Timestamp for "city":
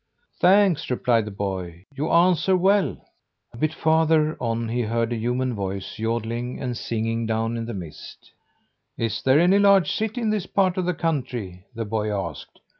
9.91-10.19